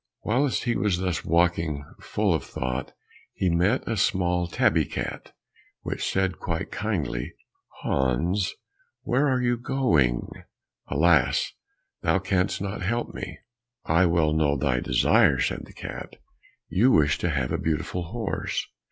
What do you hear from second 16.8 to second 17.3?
wish to